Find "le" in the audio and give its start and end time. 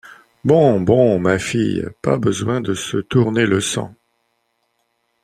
3.45-3.61